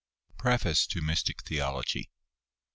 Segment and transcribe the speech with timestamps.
[0.39, 2.09] PREFACE TO MYSTIC THEOLOGY.